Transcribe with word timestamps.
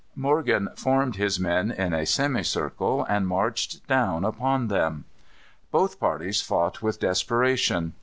Morgan 0.15 0.67
formed 0.75 1.17
his 1.17 1.39
men 1.39 1.69
in 1.69 1.93
a 1.93 2.07
semicircle, 2.07 3.03
and 3.03 3.27
marched 3.27 3.85
down 3.87 4.25
upon 4.25 4.67
them. 4.67 5.05
Both 5.69 5.99
parties 5.99 6.41
fought 6.41 6.81
with 6.81 6.99
desperation. 6.99 7.93